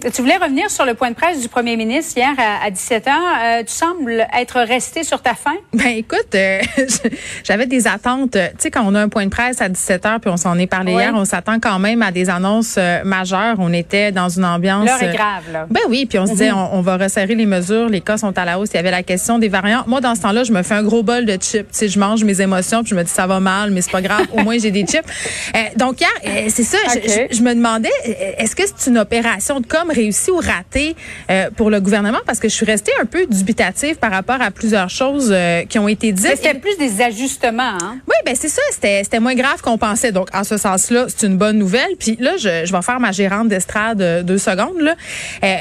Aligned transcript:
Tu 0.00 0.22
voulais 0.22 0.36
revenir 0.36 0.70
sur 0.70 0.84
le 0.84 0.94
point 0.94 1.10
de 1.10 1.14
presse 1.14 1.40
du 1.40 1.48
premier 1.48 1.76
ministre 1.76 2.18
hier 2.18 2.34
à, 2.38 2.70
17 2.70 3.06
h. 3.06 3.10
Euh, 3.10 3.62
tu 3.64 3.72
sembles 3.72 4.26
être 4.38 4.60
resté 4.60 5.04
sur 5.04 5.22
ta 5.22 5.34
faim. 5.34 5.54
Ben 5.72 5.88
écoute, 5.88 6.34
euh, 6.34 6.60
j'avais 7.44 7.66
des 7.66 7.86
attentes. 7.86 8.32
Tu 8.32 8.38
sais, 8.58 8.70
quand 8.70 8.82
on 8.84 8.94
a 8.94 9.00
un 9.00 9.08
point 9.08 9.24
de 9.24 9.30
presse 9.30 9.60
à 9.60 9.68
17 9.68 10.04
h, 10.04 10.20
puis 10.20 10.30
on 10.30 10.36
s'en 10.36 10.58
est 10.58 10.66
parlé 10.66 10.92
hier, 10.92 11.12
on 11.14 11.24
s'attend 11.24 11.60
quand 11.60 11.78
même 11.78 12.02
à 12.02 12.10
des 12.12 12.30
annonces 12.30 12.76
euh, 12.78 13.04
majeures. 13.04 13.56
On 13.58 13.72
était 13.72 14.10
dans 14.10 14.28
une 14.28 14.44
ambiance. 14.44 14.86
L'heure 14.86 15.02
est 15.02 15.14
grave, 15.14 15.44
là. 15.52 15.66
Ben 15.70 15.82
oui, 15.88 16.06
puis 16.06 16.18
on 16.18 16.26
se 16.26 16.32
disait, 16.32 16.50
mhm. 16.50 16.68
on, 16.72 16.80
va 16.80 16.96
resserrer 16.96 17.34
les 17.34 17.46
mesures. 17.46 17.88
Les 17.88 18.00
cas 18.00 18.16
sont 18.16 18.36
à 18.38 18.44
la 18.44 18.58
hausse. 18.58 18.70
Il 18.72 18.76
y 18.76 18.78
avait 18.78 18.90
la 18.90 19.02
question 19.02 19.38
des 19.38 19.48
variants. 19.48 19.84
Moi, 19.86 20.00
dans 20.00 20.14
ce 20.14 20.22
temps-là, 20.22 20.44
je 20.44 20.52
me 20.52 20.62
fais 20.62 20.74
un 20.74 20.82
gros 20.82 21.02
bol 21.02 21.26
de 21.26 21.34
chips. 21.34 21.68
Tu 21.70 21.78
sais, 21.78 21.88
je 21.88 21.98
mange 21.98 22.24
mes 22.24 22.40
émotions, 22.40 22.82
puis 22.82 22.90
je 22.90 22.94
me 22.94 23.04
dis, 23.04 23.10
ça 23.10 23.26
va 23.26 23.38
mal, 23.38 23.70
mais 23.70 23.82
c'est 23.82 23.92
pas 23.92 24.02
grave. 24.02 24.26
Au 24.32 24.42
moins, 24.42 24.58
j'ai 24.58 24.70
des 24.70 24.86
chips. 24.86 25.06
donc 25.76 26.00
hier, 26.00 26.48
c'est 26.48 26.64
ça. 26.64 26.78
Je, 26.94 27.36
je, 27.36 27.42
me 27.42 27.54
demandais, 27.54 27.90
est-ce 28.38 28.56
que 28.56 28.62
c'est 28.66 28.90
une 28.90 28.98
opération 28.98 29.60
de 29.60 29.66
com? 29.66 29.85
Réussi 29.90 30.30
ou 30.30 30.38
raté 30.38 30.96
euh, 31.30 31.50
pour 31.56 31.70
le 31.70 31.80
gouvernement? 31.80 32.18
Parce 32.26 32.38
que 32.38 32.48
je 32.48 32.54
suis 32.54 32.66
restée 32.66 32.92
un 33.00 33.06
peu 33.06 33.26
dubitative 33.26 33.96
par 33.96 34.10
rapport 34.10 34.40
à 34.40 34.50
plusieurs 34.50 34.90
choses 34.90 35.30
euh, 35.32 35.64
qui 35.64 35.78
ont 35.78 35.88
été 35.88 36.12
dites. 36.12 36.36
C'était 36.36 36.54
plus 36.54 36.76
des 36.78 37.02
ajustements. 37.02 37.76
Hein? 37.80 37.98
Oui, 38.06 38.14
ben 38.24 38.34
c'est 38.34 38.48
ça. 38.48 38.62
C'était 38.70 39.20
moins 39.20 39.34
grave 39.34 39.60
qu'on 39.62 39.78
pensait. 39.78 40.12
Donc 40.12 40.28
en 40.34 40.44
ce 40.44 40.56
sens-là, 40.56 41.06
c'est 41.08 41.26
une 41.26 41.36
bonne 41.36 41.58
nouvelle. 41.58 41.96
Puis 41.98 42.16
là, 42.20 42.36
je, 42.36 42.64
je 42.64 42.72
vais 42.72 42.82
faire 42.82 43.00
ma 43.00 43.12
gérante 43.12 43.48
d'estrade 43.48 44.00
euh, 44.02 44.22
deux 44.22 44.38
secondes 44.38 44.80
là. 44.80 44.94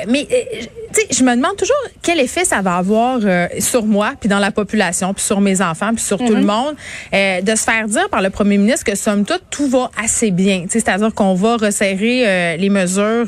mais 0.08 0.28
je 1.12 1.24
me 1.24 1.36
demande 1.36 1.56
toujours 1.58 1.76
quel 2.02 2.20
effet 2.20 2.46
ça 2.46 2.62
va 2.62 2.76
avoir 2.78 3.20
sur 3.60 3.86
moi, 3.86 4.14
puis 4.20 4.30
dans 4.30 4.40
la 4.40 4.52
population, 4.52 5.14
puis 5.14 5.24
sur 5.24 5.42
mes 5.42 5.62
enfants, 5.62 5.94
puis 5.94 6.04
sur 6.04 6.18
tout 6.18 6.36
le 6.36 6.42
mhm. 6.42 6.46
monde, 6.46 6.76
de 7.14 7.56
se 7.56 7.64
faire 7.64 7.88
dire 7.88 8.10
par 8.10 8.22
le 8.22 8.30
premier 8.30 8.58
ministre 8.58 8.86
que 8.86 8.96
somme 8.96 9.26
toute 9.26 9.44
tout 9.50 9.68
va 9.68 9.90
assez 10.02 10.32
bien. 10.32 10.66
C'est-à-dire 10.70 11.14
qu'on 11.14 11.34
va 11.34 11.58
resserrer 11.58 12.58
les 12.58 12.70
mesures, 12.70 13.28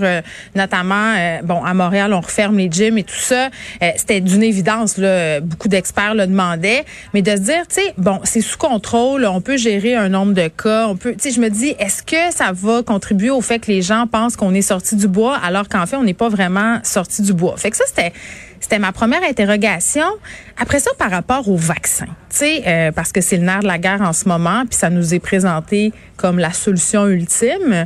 notamment 0.56 1.14
euh, 1.17 1.42
bon, 1.44 1.64
à 1.64 1.73
Montréal, 1.73 2.14
on 2.14 2.22
referme 2.22 2.58
les 2.58 2.69
gyms 2.72 2.97
et 2.97 3.03
tout 3.03 3.16
ça. 3.16 3.50
Euh, 3.81 3.91
c'était 3.95 4.22
d'une 4.22 4.44
évidence, 4.44 4.97
là, 4.97 5.39
beaucoup 5.39 5.67
d'experts 5.67 6.16
le 6.16 6.28
demandaient. 6.28 6.86
Mais 7.14 7.22
de 7.22 7.31
se 7.31 7.41
dire, 7.41 7.67
tu 7.67 7.75
sais, 7.75 7.94
bon, 7.97 8.19
c'est 8.23 8.41
sous 8.41 8.58
contrôle, 8.58 9.25
on 9.25 9.41
peut 9.41 9.58
gérer 9.58 9.95
un 9.95 10.09
nombre 10.09 10.34
de 10.34 10.47
cas, 10.47 10.88
on 10.88 10.95
peut, 10.95 11.14
tu 11.14 11.30
sais, 11.30 11.31
je 11.31 11.41
me 11.41 11.50
dis, 11.50 11.75
est-ce 11.80 12.03
que 12.03 12.36
ça 12.36 12.52
va 12.53 12.84
contribuer 12.84 13.30
au 13.30 13.41
fait 13.41 13.59
que 13.59 13.72
les 13.72 13.81
gens 13.81 14.08
pensent 14.08 14.36
qu'on 14.36 14.53
est 14.53 14.62
sorti 14.62 14.95
du 14.95 15.08
bois 15.08 15.38
alors 15.38 15.67
qu'en 15.67 15.86
fait, 15.86 15.95
on 15.95 16.03
n'est 16.03 16.14
pas 16.14 16.30
vraiment 16.30 16.80
sorti 16.84 17.22
du 17.22 17.34
bois? 17.34 17.56
Fait 17.58 17.66
que 17.69 17.77
ça, 17.77 17.83
c'était 17.87 18.13
c'était 18.59 18.79
ma 18.79 18.91
première 18.91 19.23
interrogation. 19.23 20.05
Après 20.59 20.79
ça, 20.79 20.89
par 20.97 21.11
rapport 21.11 21.47
au 21.49 21.55
vaccin, 21.55 22.05
tu 22.05 22.37
sais, 22.37 22.63
euh, 22.65 22.91
parce 22.91 23.11
que 23.11 23.21
c'est 23.21 23.37
le 23.37 23.43
nerf 23.43 23.59
de 23.59 23.67
la 23.67 23.77
guerre 23.77 24.01
en 24.01 24.11
ce 24.11 24.27
moment, 24.27 24.63
puis 24.67 24.77
ça 24.77 24.89
nous 24.89 25.13
est 25.13 25.19
présenté 25.19 25.93
comme 26.15 26.39
la 26.39 26.51
solution 26.51 27.05
ultime. 27.07 27.85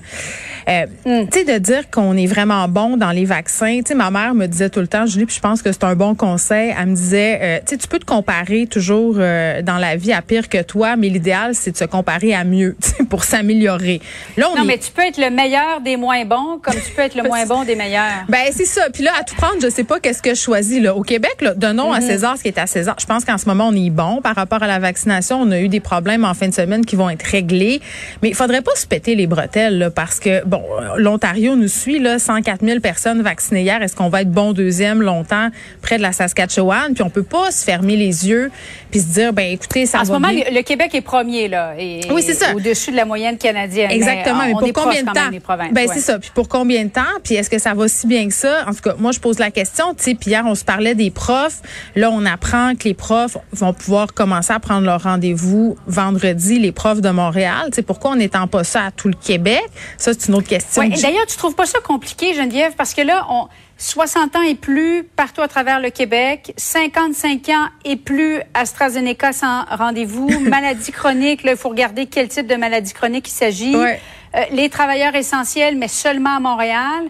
Euh, 0.69 0.85
mm. 1.05 1.27
Tu 1.29 1.39
sais, 1.39 1.43
de 1.43 1.57
dire 1.57 1.89
qu'on 1.89 2.15
est 2.15 2.27
vraiment 2.27 2.69
bon 2.69 2.95
dans 2.95 3.11
les 3.11 3.25
vaccins. 3.25 3.79
Tu 3.79 3.89
sais, 3.89 3.95
ma 3.95 4.09
mère 4.09 4.33
me 4.33 4.45
disait 4.45 4.69
tout 4.69 4.79
le 4.79 4.87
temps, 4.87 5.05
Julie, 5.05 5.25
puis 5.25 5.35
je 5.35 5.41
pense 5.41 5.61
que 5.61 5.73
c'est 5.73 5.83
un 5.83 5.95
bon 5.95 6.15
conseil. 6.15 6.73
Elle 6.79 6.87
me 6.87 6.95
disait, 6.95 7.39
euh, 7.41 7.59
tu 7.59 7.71
sais, 7.71 7.77
tu 7.77 7.89
peux 7.89 7.99
te 7.99 8.05
comparer 8.05 8.67
toujours 8.67 9.15
dans 9.15 9.77
la 9.77 9.97
vie 9.97 10.13
à 10.13 10.21
pire 10.21 10.47
que 10.47 10.61
toi, 10.61 10.95
mais 10.95 11.09
l'idéal, 11.09 11.53
c'est 11.55 11.71
de 11.71 11.77
se 11.77 11.83
comparer 11.83 12.33
à 12.33 12.45
mieux, 12.45 12.77
pour 13.09 13.25
s'améliorer. 13.25 13.99
Là, 14.37 14.47
on 14.49 14.55
non, 14.55 14.63
mais 14.63 14.77
tu 14.77 14.91
peux 14.91 15.02
être 15.02 15.17
le 15.17 15.29
meilleur 15.29 15.81
des 15.81 15.97
moins 15.97 16.23
bons, 16.23 16.59
comme 16.61 16.75
tu 16.75 16.91
peux 16.95 17.02
être 17.02 17.15
le 17.15 17.23
moins 17.27 17.45
bon 17.45 17.65
des 17.65 17.75
meilleurs. 17.75 18.23
Ben 18.29 18.45
c'est 18.52 18.65
ça. 18.65 18.89
Puis 18.93 19.03
là, 19.03 19.11
à 19.19 19.23
tout 19.25 19.35
prendre, 19.35 19.61
je 19.61 19.69
sais 19.72 19.83
pas 19.83 20.00
qu'est-ce 20.00 20.22
que 20.22 20.33
je 20.33 20.39
choisis 20.39 20.88
au 20.89 21.02
Québec, 21.02 21.38
là, 21.41 21.53
donnons 21.53 21.91
à 21.91 22.00
mhm. 22.00 22.08
César 22.08 22.38
ce 22.38 22.44
qui 22.44 22.50
est 22.50 22.58
à 22.59 22.67
César. 22.67 22.95
Je 23.00 23.05
pense 23.05 23.25
qu'en 23.25 23.38
ce 23.38 23.45
moment, 23.45 23.67
on 23.67 23.75
est 23.75 23.89
bon 23.89 24.22
par 24.22 24.36
rapport 24.36 24.64
à 24.64 24.67
la 24.67 24.80
vaccination. 24.80 25.42
On 25.42 25.52
a 25.52 25.59
eu 25.59 25.67
des 25.67 25.80
problèmes 25.80 26.26
en 26.26 26.33
fin 26.33 26.48
de 26.48 26.54
semaine 26.54 26.86
qui 26.86 26.95
vont 26.95 27.09
être 27.09 27.23
réglés. 27.23 27.82
Mais 28.21 28.30
il 28.30 28.36
faudrait 28.36 28.61
pas 28.61 28.76
se 28.76 28.86
péter 28.86 29.15
les 29.15 29.27
bretelles 29.27 29.92
parce 29.95 30.20
que, 30.20 30.45
bon, 30.45 30.64
l'Ontario 30.98 31.55
nous 31.55 31.67
suit, 31.67 31.99
là, 31.99 32.20
104 32.20 32.65
000 32.65 32.80
personnes 32.80 33.21
vaccinées 33.21 33.61
hier. 33.61 33.82
Est-ce 33.82 33.95
qu'on 33.95 34.09
va 34.09 34.21
être 34.21 34.32
bon 34.32 34.54
deuxième 34.54 35.02
longtemps 35.02 35.49
près 35.82 35.98
de 35.98 36.02
la 36.02 36.11
Saskatchewan? 36.11 36.93
Puis 36.93 37.03
on 37.03 37.09
peut 37.09 37.23
pas 37.23 37.52
se 37.52 37.64
fermer 37.64 37.95
les 37.95 38.27
yeux 38.27 38.52
puis 38.89 38.99
se 38.99 39.14
dire, 39.14 39.33
ben 39.33 39.52
écoutez, 39.52 39.86
ça 39.86 40.02
en 40.02 40.05
ce 40.05 40.11
moment, 40.11 40.30
le 40.30 40.61
Québec 40.61 40.93
est 40.93 41.02
premier, 41.02 41.48
là. 41.48 41.73
Et, 41.77 42.02
oui, 42.11 42.21
c'est 42.26 42.33
ça. 42.33 42.53
Au-dessus 42.55 42.92
de 42.92 42.95
la 42.95 43.05
moyenne 43.05 43.38
canadienne. 43.38 43.92
Exactement. 43.92 44.43
Mais, 44.45 44.52
pour 44.52 44.83
combien 44.83 45.03
de 45.03 45.08
temps? 45.08 45.70
ben, 45.71 45.88
c'est 45.93 45.99
ça. 45.99 46.20
Puis 46.20 46.32
pour 46.33 46.48
combien 46.48 46.86
de 46.86 46.89
temps? 46.89 47.02
Puis 47.23 47.36
est-ce 47.36 47.49
que 47.49 47.59
ça 47.59 47.73
va 47.73 47.88
si 47.88 48.08
bien 48.08 48.27
que 48.27 48.33
ça? 48.33 48.65
En 48.67 48.73
tout 48.73 48.82
cas, 48.82 48.95
moi, 48.98 49.11
je 49.11 49.20
pose 49.20 49.39
la 49.39 49.52
question, 49.52 49.61
tu 49.98 50.04
sais, 50.04 50.17
hier, 50.26 50.44
on 50.45 50.55
se 50.55 50.64
parlait 50.64 50.95
des 50.95 51.11
profs. 51.11 51.61
Là, 51.95 52.10
on 52.11 52.26
apprend 52.26 52.76
que 52.76 52.86
les 52.86 52.94
profs 52.94 53.38
vont 53.52 53.73
pouvoir 53.73 54.14
commencer 54.14 54.54
à 54.54 54.60
prendre 54.60 54.86
leur 54.86 55.04
rendez-vous 55.04 55.77
vendredi, 55.88 56.60
les 56.60 56.72
profs 56.72 57.02
de 57.02 57.10
Montréal. 57.10 57.70
C'est 57.73 57.86
pourquoi 57.86 58.11
on 58.11 58.16
n'étend 58.16 58.48
pas 58.48 58.64
ça 58.64 58.86
à 58.86 58.92
tout 58.92 59.08
le 59.08 59.16
Québec? 59.16 59.64
Ça, 59.98 60.14
c'est 60.14 60.27
une 60.27 60.36
autre 60.36 60.48
question. 60.48 60.83
D'ailleurs, 60.88 61.26
tu 61.27 61.38
trouves 61.38 61.55
pas 61.55 61.66
ça 61.66 61.80
compliqué, 61.80 62.33
Geneviève? 62.33 62.73
Parce 62.76 62.94
que 62.94 63.02
là, 63.02 63.26
on 63.30 63.48
60 63.82 64.36
ans 64.36 64.42
et 64.44 64.54
plus 64.54 65.04
partout 65.04 65.42
à 65.42 65.48
travers 65.48 65.80
le 65.80 65.89
Québec, 65.89 66.54
55 66.55 67.50
ans 67.50 67.66
et 67.83 67.95
plus 67.95 68.39
AstraZeneca 68.54 69.33
sans 69.33 69.66
rendez-vous, 69.66 70.30
maladie 70.50 70.92
chronique, 70.92 71.42
il 71.44 71.58
faut 71.58 71.70
regarder 71.70 72.05
quel 72.05 72.27
type 72.27 72.45
de 72.45 72.55
maladie 72.55 72.94
chronique 72.94 73.27
il 73.27 73.33
s'agit. 73.33 73.76
Euh, 73.76 74.44
les 74.52 74.70
travailleurs 74.70 75.16
essentiels, 75.16 75.77
mais 75.77 75.88
seulement 75.88 76.38
à 76.38 76.39
Montréal. 76.39 77.10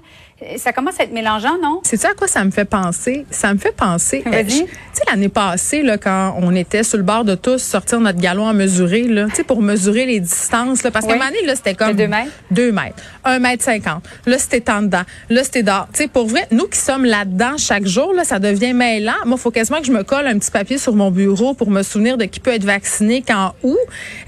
Ça 0.57 0.73
commence 0.73 0.99
à 0.99 1.03
être 1.03 1.13
mélangeant, 1.13 1.57
non? 1.61 1.81
C'est 1.83 1.97
ça 1.97 2.09
à 2.09 2.13
quoi 2.13 2.27
ça 2.27 2.43
me 2.43 2.49
fait 2.49 2.65
penser? 2.65 3.25
Ça 3.29 3.53
me 3.53 3.59
fait 3.59 3.75
penser. 3.75 4.23
Euh, 4.31 4.43
tu 4.45 4.55
sais, 4.55 5.03
l'année 5.09 5.29
passée, 5.29 5.83
là, 5.83 5.97
quand 5.97 6.35
on 6.41 6.55
était 6.55 6.83
sur 6.83 6.97
le 6.97 7.03
bord 7.03 7.25
de 7.25 7.35
tous 7.35 7.57
sortir 7.57 7.99
notre 7.99 8.19
galon 8.19 8.47
à 8.47 8.53
mesurer, 8.53 9.03
là, 9.03 9.25
tu 9.27 9.35
sais, 9.35 9.43
pour 9.43 9.61
mesurer 9.61 10.05
les 10.05 10.21
distances, 10.21 10.83
là, 10.83 10.91
parce 10.91 11.05
qu'à 11.05 11.13
un 11.13 11.17
moment 11.17 11.29
donné, 11.29 11.45
là, 11.45 11.55
c'était 11.55 11.75
comme. 11.75 11.93
Deux 11.93 12.07
mètres? 12.07 12.31
Deux 12.49 12.71
mètres. 12.71 12.95
Un 13.25 13.39
mètre 13.39 13.63
cinquante. 13.63 14.03
Là, 14.25 14.37
c'était 14.37 14.71
en 14.71 14.83
dedans. 14.83 15.01
Là, 15.29 15.43
c'était 15.43 15.63
dehors. 15.63 15.87
Tu 15.93 16.03
sais, 16.03 16.07
pour 16.07 16.27
vrai, 16.27 16.47
nous 16.51 16.67
qui 16.67 16.79
sommes 16.79 17.03
là-dedans 17.03 17.57
chaque 17.57 17.85
jour, 17.85 18.13
là, 18.13 18.23
ça 18.23 18.39
devient 18.39 18.73
mêlant. 18.73 19.11
Moi, 19.25 19.35
il 19.37 19.41
faut 19.41 19.51
quasiment 19.51 19.79
que 19.79 19.85
je 19.85 19.91
me 19.91 20.03
colle 20.03 20.27
un 20.27 20.39
petit 20.39 20.51
papier 20.51 20.77
sur 20.77 20.95
mon 20.95 21.11
bureau 21.11 21.53
pour 21.53 21.69
me 21.69 21.83
souvenir 21.83 22.17
de 22.17 22.23
qui 22.23 22.39
peut 22.39 22.53
être 22.53 22.65
vacciné 22.65 23.21
quand 23.25 23.53
où. 23.63 23.77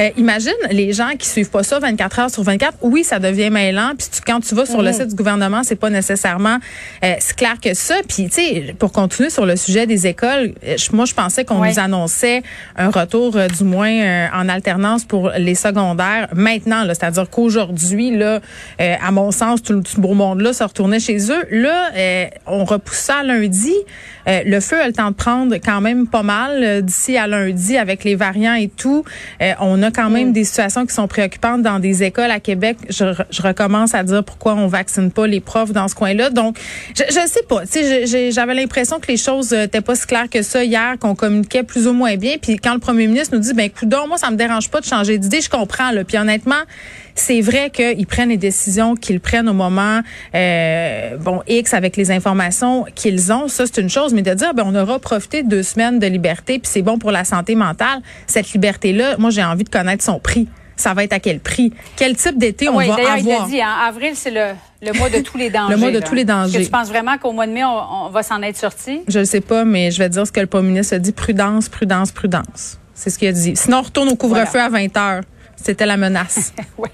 Euh, 0.01 0.09
imagine 0.17 0.51
les 0.69 0.91
gens 0.91 1.11
qui 1.17 1.29
suivent 1.29 1.51
pas 1.51 1.63
ça 1.63 1.79
24 1.79 2.19
heures 2.19 2.29
sur 2.29 2.43
24. 2.43 2.77
Oui, 2.81 3.05
ça 3.05 3.19
devient 3.19 3.49
mêlant. 3.49 3.93
Puis 3.97 4.07
quand 4.25 4.41
tu 4.41 4.53
vas 4.53 4.65
sur 4.65 4.81
le 4.81 4.89
mm-hmm. 4.89 4.93
site 4.93 5.07
du 5.07 5.15
gouvernement, 5.15 5.63
c'est 5.63 5.75
pas 5.75 5.89
nécessaire 5.89 6.02
nécessairement 6.03 6.59
euh, 7.03 7.15
c'est 7.19 7.35
clair 7.35 7.55
que 7.61 7.73
ça. 7.73 7.95
Puis, 8.07 8.29
tu 8.29 8.35
sais, 8.35 8.75
pour 8.77 8.91
continuer 8.91 9.29
sur 9.29 9.45
le 9.45 9.55
sujet 9.55 9.85
des 9.85 10.07
écoles, 10.07 10.53
euh, 10.65 10.75
moi, 10.91 11.05
je 11.05 11.13
pensais 11.13 11.45
qu'on 11.45 11.63
nous 11.63 11.79
annonçait 11.79 12.43
un 12.77 12.89
retour, 12.89 13.35
euh, 13.35 13.47
du 13.47 13.63
moins, 13.63 14.29
en 14.33 14.49
alternance 14.49 15.05
pour 15.05 15.31
les 15.37 15.55
secondaires 15.55 16.27
maintenant. 16.33 16.83
C'est-à-dire 16.87 17.29
qu'aujourd'hui, 17.29 18.15
là, 18.15 18.41
à 18.79 19.11
mon 19.11 19.31
sens, 19.31 19.61
tout, 19.61 19.73
le 19.73 20.01
beau 20.01 20.13
monde-là 20.13 20.53
se 20.53 20.63
retournait 20.63 20.99
chez 20.99 21.17
eux. 21.31 21.43
Là, 21.51 21.91
on 22.47 22.65
repousse 22.65 22.97
ça 22.97 23.17
à 23.17 23.23
lundi. 23.23 23.73
le 24.25 24.59
feu 24.59 24.81
a 24.81 24.87
le 24.87 24.93
temps 24.93 25.09
de 25.09 25.15
prendre 25.15 25.55
quand 25.55 25.81
même 25.81 26.07
pas 26.07 26.23
mal 26.23 26.81
d'ici 26.81 27.17
à 27.17 27.27
lundi 27.27 27.77
avec 27.77 28.03
les 28.03 28.15
variants 28.15 28.55
et 28.55 28.69
tout. 28.69 29.03
on 29.59 29.81
a 29.83 29.91
quand 29.91 30.09
même 30.09 30.29
mm. 30.29 30.33
des 30.33 30.43
situations 30.43 30.85
qui 30.85 30.93
sont 30.93 31.07
préoccupantes 31.07 31.61
dans 31.61 31.79
des 31.79 32.03
écoles 32.03 32.31
à 32.31 32.39
Québec. 32.39 32.77
Je, 32.89 33.13
je 33.29 33.41
recommence 33.41 33.93
à 33.93 34.03
dire 34.03 34.23
pourquoi 34.23 34.55
on 34.55 34.67
vaccine 34.67 35.11
pas 35.11 35.27
les 35.27 35.39
profs 35.39 35.71
dans 35.71 35.87
ce 35.93 36.13
là 36.13 36.29
Donc, 36.29 36.57
je, 36.95 37.03
je 37.07 37.27
sais 37.27 37.43
pas. 37.47 37.63
J'avais 38.31 38.53
l'impression 38.53 38.99
que 38.99 39.07
les 39.07 39.17
choses 39.17 39.51
n'étaient 39.51 39.81
pas 39.81 39.95
si 39.95 40.07
claires 40.07 40.29
que 40.29 40.41
ça 40.41 40.63
hier, 40.63 40.97
qu'on 40.99 41.15
communiquait 41.15 41.63
plus 41.63 41.87
ou 41.87 41.93
moins 41.93 42.15
bien. 42.15 42.35
Puis 42.41 42.57
quand 42.57 42.73
le 42.73 42.79
premier 42.79 43.07
ministre 43.07 43.35
nous 43.35 43.41
dit, 43.41 43.53
ben 43.53 43.65
écoute, 43.65 43.89
moi, 44.07 44.17
ça 44.17 44.31
me 44.31 44.35
dérange 44.35 44.69
pas 44.69 44.81
de 44.81 44.85
changer 44.85 45.17
d'idée, 45.17 45.41
je 45.41 45.49
comprends. 45.49 45.91
Là. 45.91 46.03
Puis 46.03 46.17
honnêtement, 46.17 46.61
c'est 47.15 47.41
vrai 47.41 47.69
qu'ils 47.69 48.07
prennent 48.07 48.29
les 48.29 48.37
décisions 48.37 48.95
qu'ils 48.95 49.19
prennent 49.19 49.49
au 49.49 49.53
moment 49.53 50.01
euh, 50.35 51.17
bon 51.17 51.41
X 51.47 51.73
avec 51.73 51.95
les 51.97 52.11
informations 52.11 52.85
qu'ils 52.95 53.31
ont. 53.31 53.47
Ça, 53.47 53.65
c'est 53.65 53.81
une 53.81 53.89
chose. 53.89 54.13
Mais 54.13 54.21
de 54.21 54.33
dire, 54.33 54.53
ben, 54.53 54.63
on 54.65 54.75
aura 54.75 54.99
profité 54.99 55.43
de 55.43 55.49
deux 55.49 55.63
semaines 55.63 55.99
de 55.99 56.07
liberté, 56.07 56.59
puis 56.59 56.69
c'est 56.71 56.81
bon 56.81 56.97
pour 56.97 57.11
la 57.11 57.23
santé 57.23 57.55
mentale. 57.55 58.01
Cette 58.27 58.51
liberté-là, 58.53 59.17
moi, 59.17 59.29
j'ai 59.29 59.43
envie 59.43 59.63
de 59.63 59.69
connaître 59.69 60.03
son 60.03 60.19
prix 60.19 60.47
ça 60.75 60.93
va 60.93 61.03
être 61.03 61.13
à 61.13 61.19
quel 61.19 61.39
prix? 61.39 61.71
Quel 61.95 62.15
type 62.15 62.37
d'été 62.37 62.67
on 62.67 62.77
va 62.77 62.83
avoir? 62.83 63.17
Il 63.17 63.31
a 63.31 63.45
dit, 63.47 63.61
hein, 63.61 63.75
avril, 63.87 64.13
c'est 64.15 64.31
le, 64.31 64.53
le 64.83 64.97
mois 64.97 65.09
de 65.09 65.19
tous 65.19 65.37
les 65.37 65.49
dangers. 65.49 65.73
le 65.73 65.79
mois 65.79 65.91
de 65.91 65.99
tous 65.99 66.15
les 66.15 66.25
dangers. 66.25 66.59
Que 66.59 66.63
tu 66.63 66.69
penses 66.69 66.89
vraiment 66.89 67.17
qu'au 67.17 67.31
mois 67.31 67.47
de 67.47 67.51
mai, 67.51 67.63
on, 67.63 68.09
va 68.09 68.23
s'en 68.23 68.41
être 68.41 68.57
sorti? 68.57 69.01
Je 69.07 69.19
ne 69.19 69.23
sais 69.23 69.41
pas, 69.41 69.65
mais 69.65 69.91
je 69.91 69.99
vais 69.99 70.09
dire 70.09 70.27
ce 70.27 70.31
que 70.31 70.39
le 70.39 70.47
premier 70.47 70.69
ministre 70.69 70.95
a 70.95 70.99
dit. 70.99 71.11
Prudence, 71.11 71.69
prudence, 71.69 72.11
prudence. 72.11 72.79
C'est 72.93 73.09
ce 73.09 73.17
qu'il 73.17 73.27
a 73.27 73.31
dit. 73.31 73.55
Sinon, 73.55 73.77
on 73.77 73.81
retourne 73.81 74.09
au 74.09 74.15
couvre-feu 74.15 74.59
à 74.59 74.69
20 74.69 74.97
heures. 74.97 75.21
C'était 75.55 75.85
la 75.85 75.97
menace. 75.97 76.53
oui, 76.77 76.89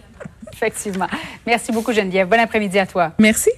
effectivement. 0.53 1.07
Merci 1.45 1.71
beaucoup, 1.71 1.91
Geneviève. 1.91 2.27
Bon 2.27 2.39
après-midi 2.39 2.77
à 2.79 2.85
toi. 2.85 3.13
Merci. 3.17 3.49